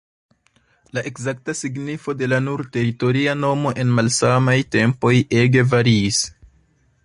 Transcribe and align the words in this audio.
La 0.97 1.01
ekzakta 1.09 1.53
signifo 1.59 2.15
de 2.21 2.29
la 2.33 2.39
nur 2.45 2.63
teritoria 2.77 3.37
nomo 3.43 3.75
en 3.85 3.93
malsamaj 3.99 4.59
tempoj 4.77 5.15
ege 5.45 5.67
variis. 5.75 6.25